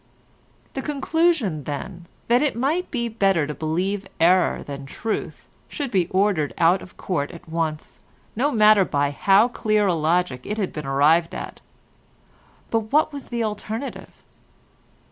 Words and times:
The 0.73 0.81
conclusion, 0.81 1.65
then, 1.65 2.07
that 2.27 2.41
it 2.41 2.55
might 2.55 2.89
be 2.89 3.07
better 3.07 3.45
to 3.45 3.53
believe 3.53 4.07
error 4.19 4.63
than 4.63 4.87
truth 4.87 5.47
should 5.69 5.91
be 5.91 6.07
ordered 6.07 6.55
out 6.57 6.81
of 6.81 6.97
court 6.97 7.29
at 7.29 7.47
once, 7.47 7.99
no 8.35 8.51
matter 8.51 8.83
by 8.83 9.11
how 9.11 9.47
clear 9.49 9.85
a 9.85 9.93
logic 9.93 10.41
it 10.43 10.57
had 10.57 10.73
been 10.73 10.87
arrived 10.87 11.35
at; 11.35 11.59
but 12.71 12.91
what 12.91 13.13
was 13.13 13.29
the 13.29 13.43
alternative? 13.43 14.23